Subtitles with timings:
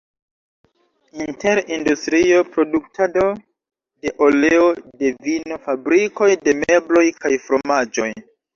[1.25, 3.27] Inter industrio, produktado
[4.07, 4.65] de oleo,
[5.05, 8.13] de vino, fabrikoj de mebloj kaj fromaĝoj.